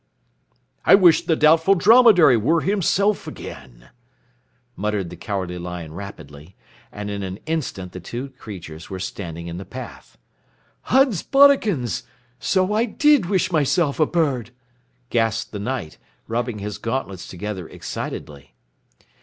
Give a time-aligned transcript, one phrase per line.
[0.83, 3.89] I wish the Doubtful Dromedary were himself again,"
[4.75, 6.55] muttered the Cowardly Lion rapidly,
[6.91, 10.17] and in an instant the two creatures were standing in the path.
[10.89, 12.01] "Uds bodikins!
[12.39, 14.49] So I did wish myself a bird!"
[15.11, 18.55] gasped the Knight, rubbing his gauntlets together excitedly.